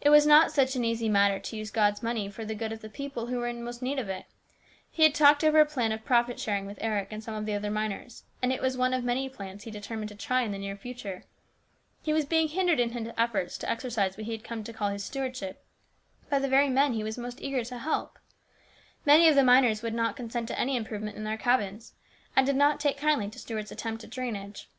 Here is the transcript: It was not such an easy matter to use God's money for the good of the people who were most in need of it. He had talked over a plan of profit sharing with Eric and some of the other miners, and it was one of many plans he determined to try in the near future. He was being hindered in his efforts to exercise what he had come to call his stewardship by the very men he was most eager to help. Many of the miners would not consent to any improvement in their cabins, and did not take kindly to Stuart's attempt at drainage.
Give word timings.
It 0.00 0.08
was 0.08 0.24
not 0.24 0.50
such 0.50 0.76
an 0.76 0.82
easy 0.86 1.10
matter 1.10 1.38
to 1.38 1.56
use 1.58 1.70
God's 1.70 2.02
money 2.02 2.30
for 2.30 2.42
the 2.42 2.54
good 2.54 2.72
of 2.72 2.80
the 2.80 2.88
people 2.88 3.26
who 3.26 3.38
were 3.38 3.52
most 3.52 3.82
in 3.82 3.88
need 3.88 3.98
of 3.98 4.08
it. 4.08 4.24
He 4.90 5.02
had 5.02 5.14
talked 5.14 5.44
over 5.44 5.60
a 5.60 5.66
plan 5.66 5.92
of 5.92 6.06
profit 6.06 6.40
sharing 6.40 6.64
with 6.64 6.78
Eric 6.80 7.08
and 7.10 7.22
some 7.22 7.34
of 7.34 7.44
the 7.44 7.52
other 7.52 7.70
miners, 7.70 8.24
and 8.40 8.50
it 8.50 8.62
was 8.62 8.78
one 8.78 8.94
of 8.94 9.04
many 9.04 9.28
plans 9.28 9.64
he 9.64 9.70
determined 9.70 10.08
to 10.08 10.14
try 10.14 10.40
in 10.40 10.52
the 10.52 10.58
near 10.58 10.74
future. 10.74 11.24
He 12.02 12.14
was 12.14 12.24
being 12.24 12.48
hindered 12.48 12.80
in 12.80 12.92
his 12.92 13.12
efforts 13.18 13.58
to 13.58 13.68
exercise 13.68 14.16
what 14.16 14.24
he 14.24 14.32
had 14.32 14.42
come 14.42 14.64
to 14.64 14.72
call 14.72 14.88
his 14.88 15.04
stewardship 15.04 15.62
by 16.30 16.38
the 16.38 16.48
very 16.48 16.70
men 16.70 16.94
he 16.94 17.04
was 17.04 17.18
most 17.18 17.42
eager 17.42 17.62
to 17.62 17.76
help. 17.76 18.18
Many 19.04 19.28
of 19.28 19.34
the 19.34 19.44
miners 19.44 19.82
would 19.82 19.92
not 19.92 20.16
consent 20.16 20.48
to 20.48 20.58
any 20.58 20.76
improvement 20.76 21.18
in 21.18 21.24
their 21.24 21.36
cabins, 21.36 21.92
and 22.34 22.46
did 22.46 22.56
not 22.56 22.80
take 22.80 22.96
kindly 22.96 23.28
to 23.28 23.38
Stuart's 23.38 23.70
attempt 23.70 24.02
at 24.02 24.08
drainage. 24.08 24.70